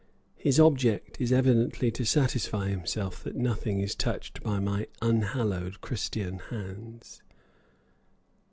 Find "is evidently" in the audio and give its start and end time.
1.21-1.91